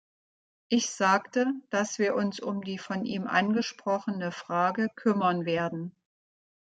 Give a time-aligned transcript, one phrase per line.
[0.67, 5.95] Ich sagte, dass wir uns um die von ihm angesprochene Frage kümmern werden.